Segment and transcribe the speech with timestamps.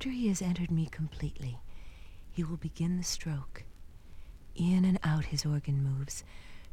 [0.00, 1.58] After he has entered me completely,
[2.30, 3.64] he will begin the stroke.
[4.54, 6.24] In and out his organ moves,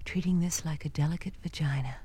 [0.06, 1.98] treating this like a delicate vagina.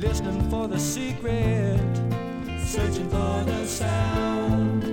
[0.00, 1.78] Say for the secret,
[2.64, 4.89] searching for the catch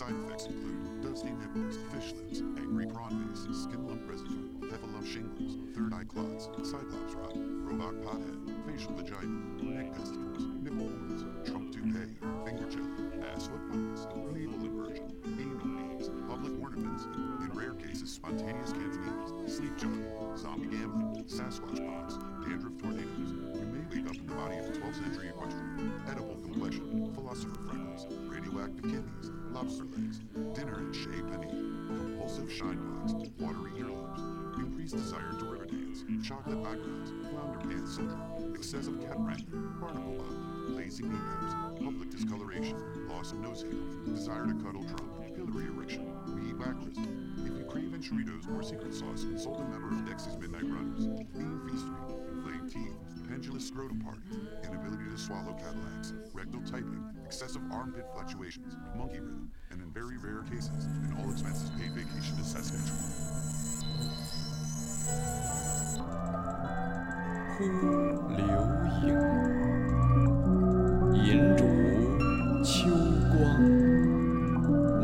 [0.00, 5.58] Side effects include dusty nipples, fish lips, angry prawn face, skin lump residue, heffalump shingles,
[5.76, 9.28] third eye clots, cyclops rot, robot pothead, facial vagina,
[9.60, 12.88] neck testicles, nipple horns, trunk toupee, finger jelly,
[13.28, 17.04] ass foot fungus, navel inversion, anal beads, public ornaments,
[17.44, 22.16] in rare cases spontaneous cantonese, sleep jogging, zombie gambling, Sasquatch pox,
[22.48, 23.36] dandruff tornadoes.
[23.52, 27.60] You may wake up in the body of a 12th century equestrian, edible complexion, philosopher
[27.68, 28.06] freckles,
[28.70, 30.20] radioactive kidneys, lobster legs,
[30.54, 36.04] dinner in shape and panini, compulsive shine box, watery earlobes, increased desire to river dance,
[36.26, 42.76] chocolate eyebrows, flounder pants syndrome, excessive cat wrangling, barnacle body, lazy knee gaps, public discoloration,
[43.08, 43.72] loss of nose hair,
[44.14, 46.96] desire to cuddle drunk, Hillary erection, weed whackers.
[47.38, 51.60] If you crave enchiritos or secret sauce, consult a member of Dexy's Midnight Runners, Bean
[51.64, 58.75] Feastery, inflamed teeth, pendulous scrotum parties, inability to swallow Cadillacs, rectal typing, excessive armpit fluctuations,
[58.95, 63.01] monkey rhythm, and in very rare cases, an all expenses paid vacation to Saskatchewan.
[67.57, 67.63] 忽
[68.35, 68.43] 流
[69.01, 69.07] 影，
[71.15, 71.63] 银烛
[72.63, 72.89] 秋
[73.31, 73.39] 光，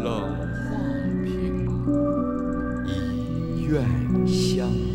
[0.04, 0.06] 冷
[0.68, 0.70] 画
[1.24, 1.26] 屏，
[2.86, 3.72] 一院
[4.28, 4.95] 香。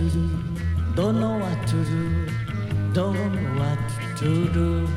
[0.00, 0.28] to do,
[0.94, 2.26] don't know what to do,
[2.94, 3.78] don't know what
[4.16, 4.88] to do.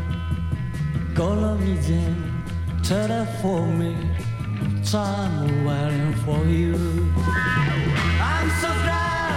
[1.13, 2.15] Call me then,
[2.83, 3.93] telephone me,
[4.89, 6.75] time waiting for you.
[8.31, 9.35] I'm so glad,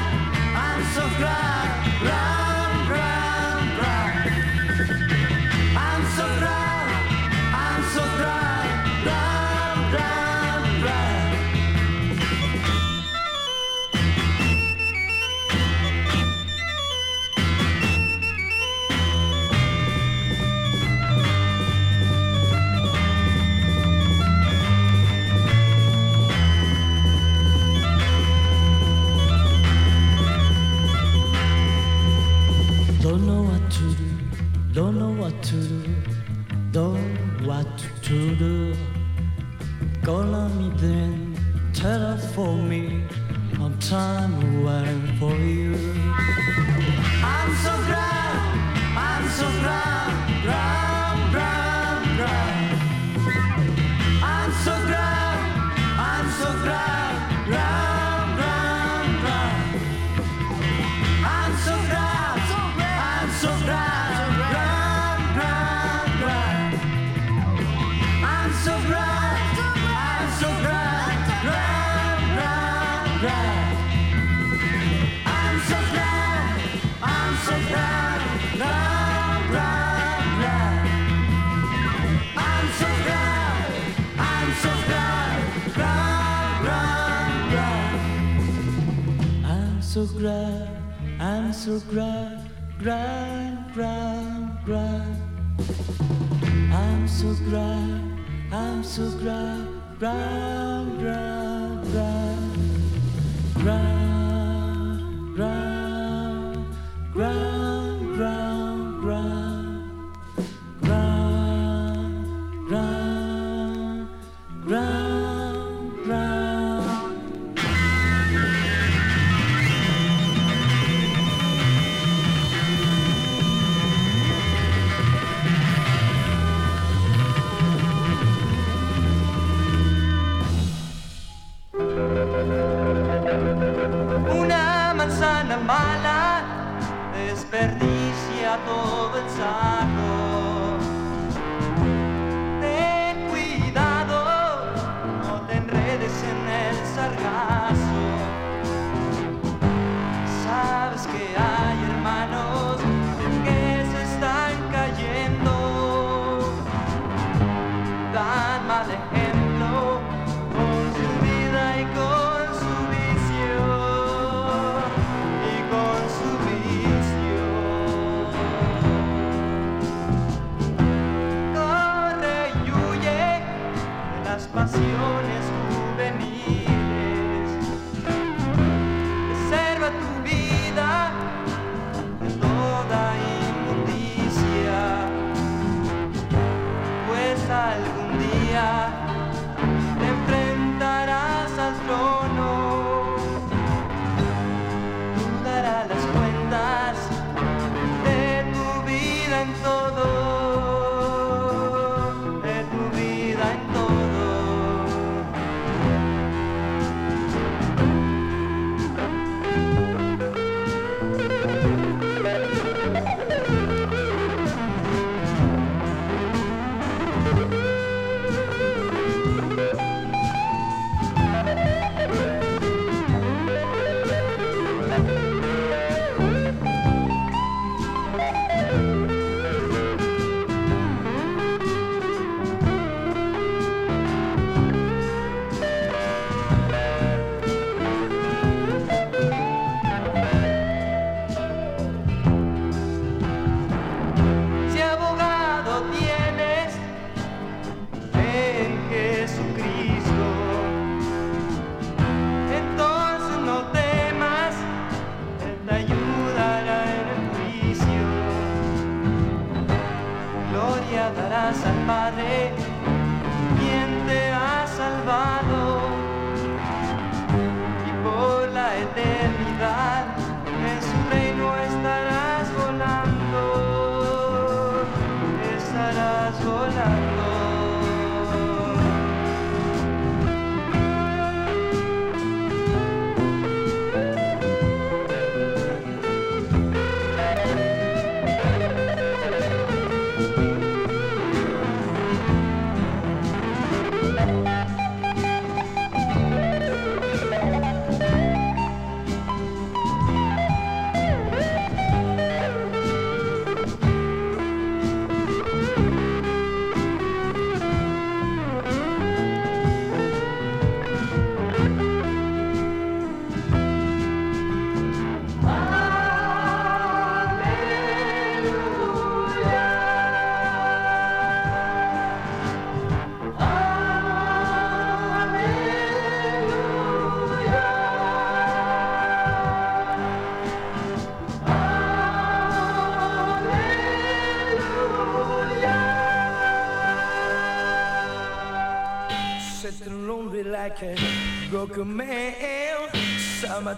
[0.54, 2.00] I'm so glad.
[2.00, 2.45] glad.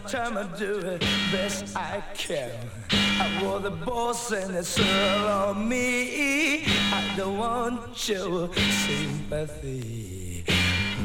[0.09, 2.51] Summertime, I do it best I can.
[2.91, 6.65] I wore the boss and it's all on me.
[6.67, 10.45] I don't want your sympathy.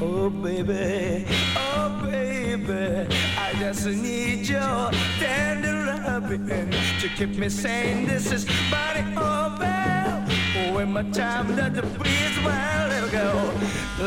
[0.02, 1.26] Oh, baby,
[1.58, 3.14] oh, baby.
[3.38, 8.06] I just need your tender loving to keep me sane.
[8.06, 10.74] This is body over.
[10.74, 13.54] When my time doesn't breathe, well, it'll go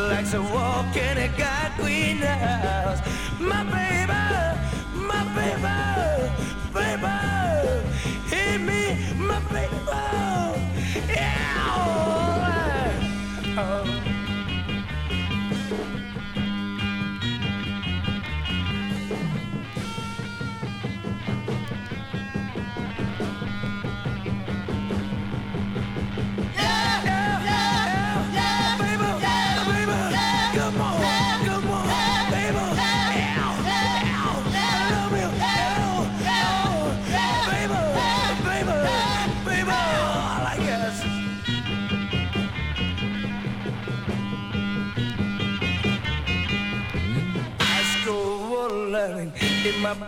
[0.08, 3.00] like a walk in a god queen house.
[3.38, 4.15] My baby,
[13.58, 14.05] Oh.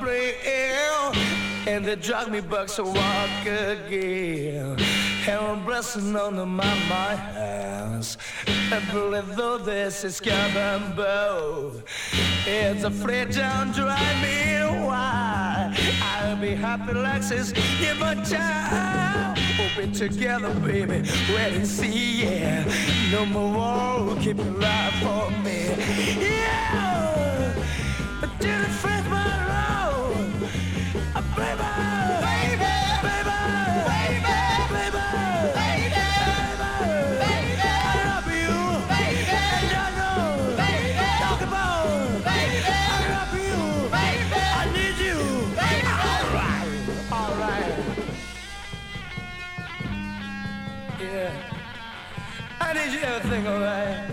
[0.08, 1.12] In my
[1.66, 4.78] and they drag me back to walk again.
[5.24, 8.16] Heaven blessing under my mind hands.
[8.46, 11.72] I believe though this is cabin bow.
[12.46, 15.76] It's afraid don't drive me wild.
[16.00, 17.52] I'll be happy like this,
[18.00, 19.38] but child.
[19.58, 21.02] We'll be together, baby.
[21.34, 22.64] Wait and see, yeah.
[23.12, 25.58] No more war, keep life for me.
[26.18, 27.54] Yeah!
[28.20, 29.47] But did it fit my
[52.60, 53.02] I need you!
[53.02, 54.10] Everything alright.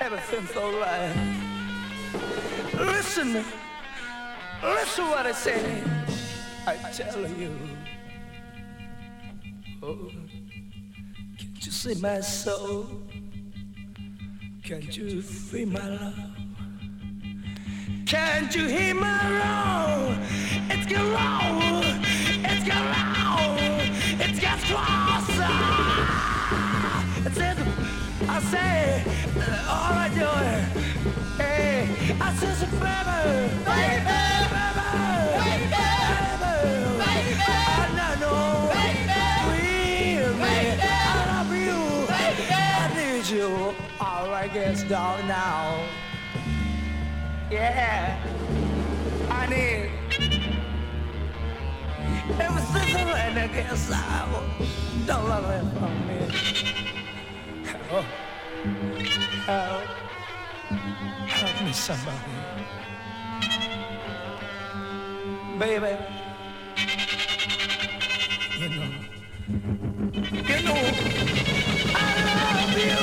[0.00, 1.16] Everything's alright.
[2.74, 3.57] Listen.
[4.62, 5.82] Listen what I say.
[6.66, 7.56] I tell you.
[9.80, 10.10] Oh,
[11.38, 12.86] can't you see my soul?
[14.64, 16.14] Can't you feel my love?
[18.06, 20.18] Can't you hear my roar?
[20.70, 21.80] It's get low,
[22.44, 23.56] it's get low,
[24.18, 25.88] it's gets closer.
[27.26, 27.58] It.
[28.28, 29.04] I say,
[29.38, 31.27] uh, all right, doing.
[31.38, 34.86] Hey, I says, baby, baby, baby, baby,
[36.42, 36.52] baby,
[42.60, 43.74] I I you, I.
[44.00, 45.86] All right, gets down now.
[47.50, 48.16] Yeah,
[49.30, 49.90] I need.
[52.40, 54.26] Everything's alright, I guess I
[55.06, 56.18] don't love it from me.
[57.64, 58.04] Help,
[59.46, 59.84] help,
[61.38, 62.34] help me, somebody.
[65.58, 65.96] Baby,
[68.60, 68.90] you know,
[70.50, 70.80] you know,
[71.94, 73.00] I love you.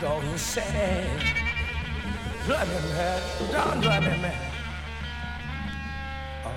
[0.00, 1.06] Don't say,
[2.46, 3.22] drive me mad,
[3.52, 4.40] don't drive me mad.
[6.44, 6.50] Oh,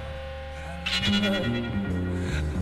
[1.08, 2.05] oh,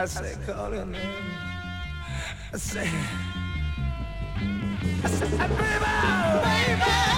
[0.00, 1.00] I said, call her name.
[2.52, 2.86] I said,
[5.02, 7.17] I baby, baby, baby,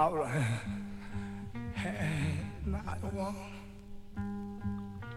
[0.00, 0.42] All right.
[1.74, 2.08] Hey,
[2.74, 3.36] I want.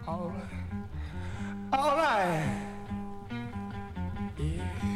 [0.05, 1.71] All right.
[1.71, 2.67] All right.
[4.37, 4.92] Help.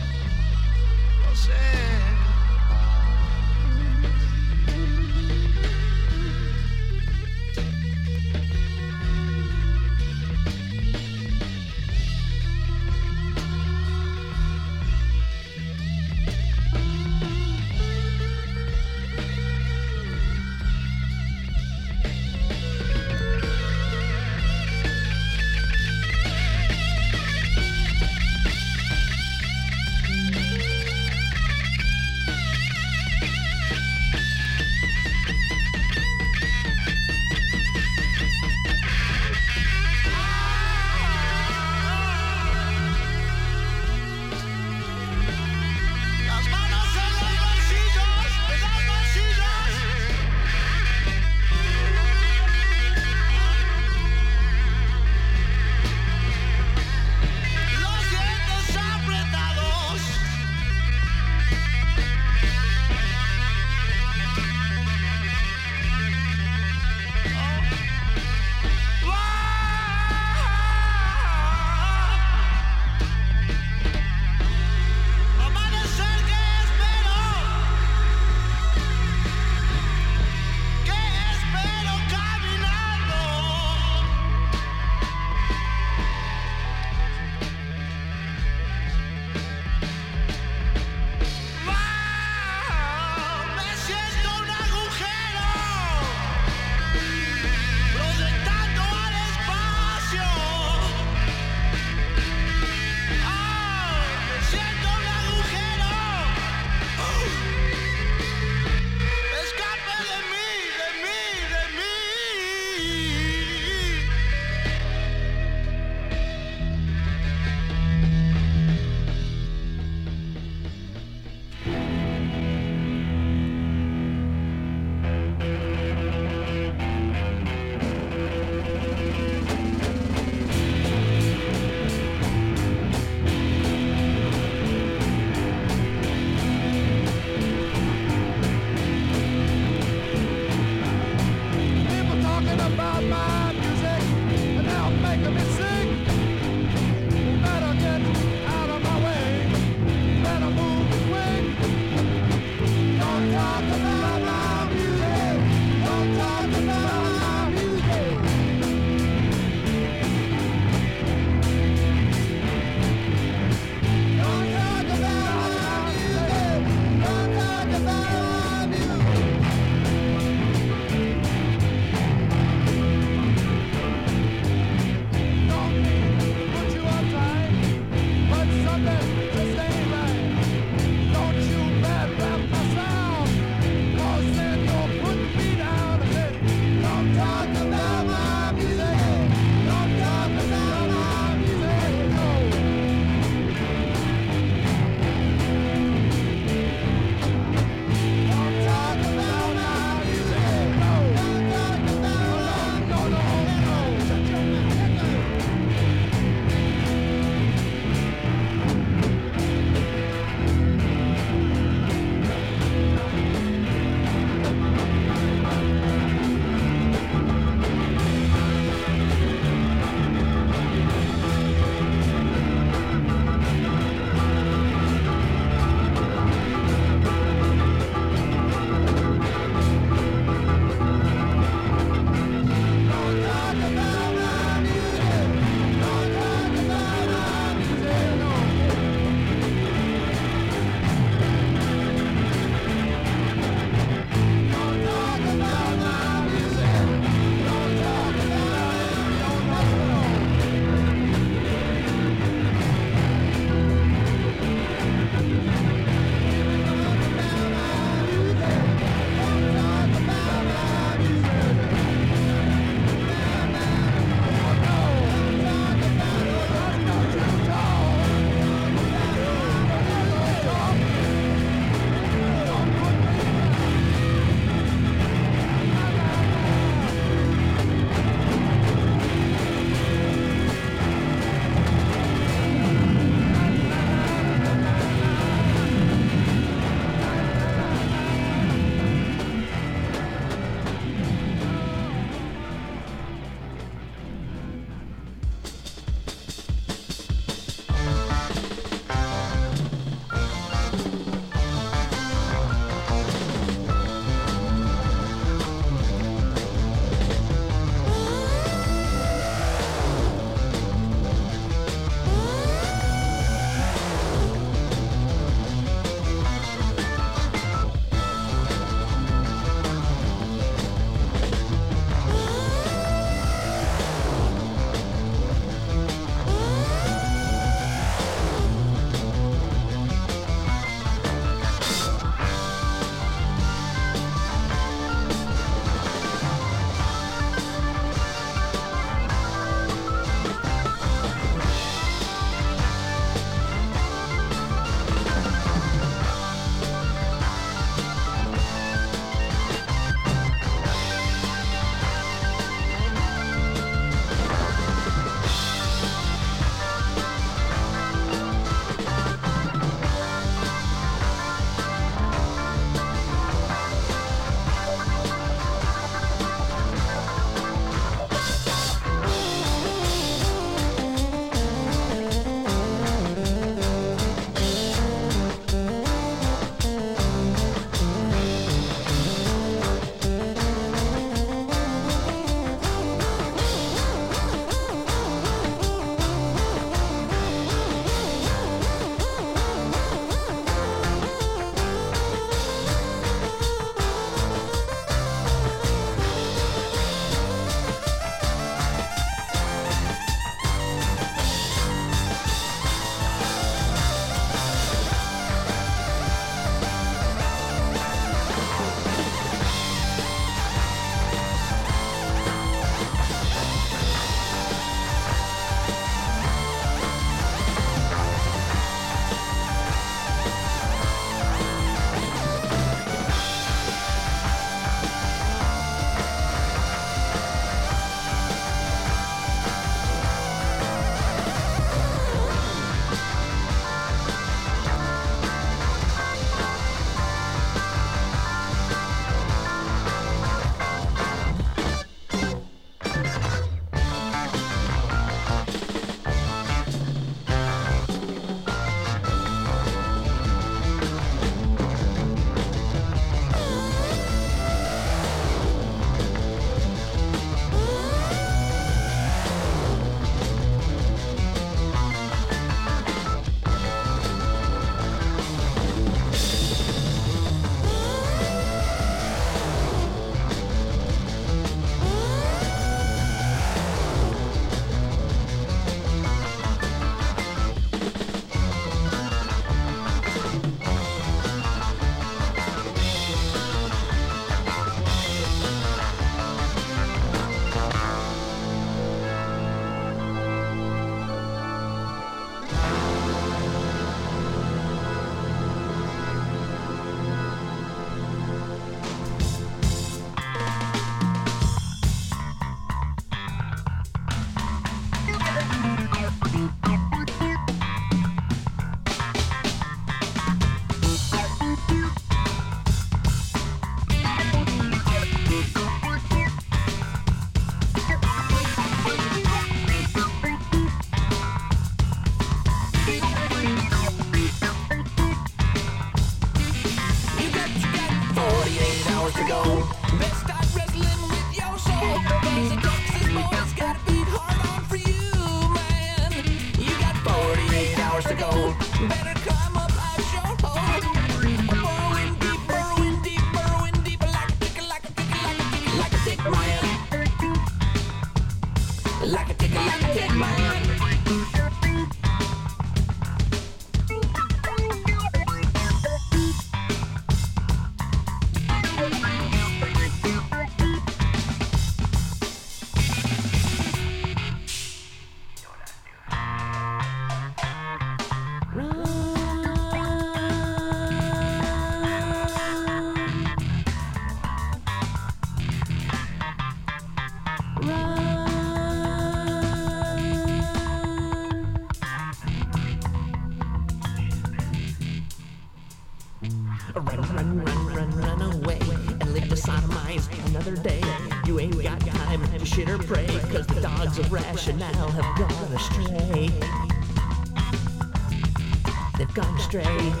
[599.53, 600.00] Astray.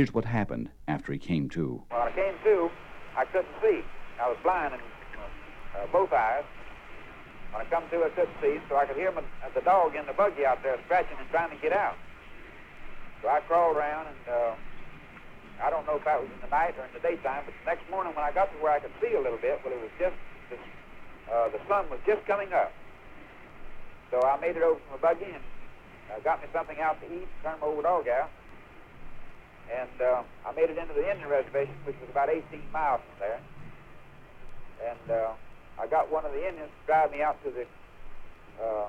[0.00, 1.84] Here's what happened after he came to.
[1.92, 2.72] When I came to,
[3.20, 3.84] I couldn't see.
[4.16, 6.48] I was blind in uh, both eyes.
[7.52, 9.92] When I come to, I couldn't see, so I could hear my, uh, the dog
[10.00, 12.00] in the buggy out there scratching and trying to get out.
[13.20, 14.56] So I crawled around, and uh,
[15.60, 17.68] I don't know if that was in the night or in the daytime, but the
[17.68, 19.84] next morning when I got to where I could see a little bit, well, it
[19.84, 20.16] was just,
[21.28, 22.72] uh, the sun was just coming up.
[24.08, 25.44] So I made it over from the buggy and
[26.08, 28.32] uh, got me something out to eat, turned my old dog out.
[29.70, 32.42] And uh, I made it into the Indian reservation, which was about 18
[32.72, 33.40] miles from there.
[34.90, 35.32] And uh,
[35.78, 37.64] I got one of the Indians to drive me out to the,
[38.62, 38.86] uh,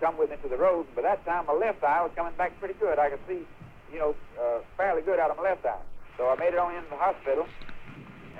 [0.00, 0.86] come with me to the road.
[0.86, 2.98] And by that time, my left eye was coming back pretty good.
[2.98, 3.44] I could see,
[3.92, 5.84] you know, uh, fairly good out of my left eye.
[6.16, 7.46] So I made it on into the hospital.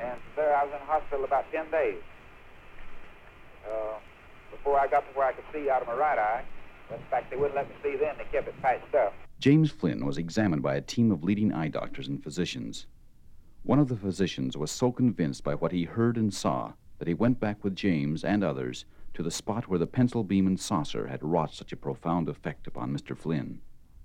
[0.01, 2.01] And there I was in the hospital about 10 days.
[3.69, 3.98] Uh,
[4.51, 6.44] before I got to where I could see out of my right eye.
[6.90, 8.15] In fact, they wouldn't let me see then.
[8.19, 9.12] They kept it patched up.
[9.44, 12.86] James Flynn was examined by a team of leading eye doctors and physicians.
[13.62, 17.12] One of the physicians was so convinced by what he heard and saw that he
[17.12, 21.08] went back with James and others to the spot where the pencil beam and saucer
[21.08, 23.14] had wrought such a profound effect upon Mr.
[23.14, 23.60] Flynn.